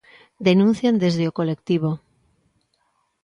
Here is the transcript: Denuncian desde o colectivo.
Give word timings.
Denuncian 0.47 0.95
desde 1.03 1.23
o 1.29 1.35
colectivo. 1.39 1.91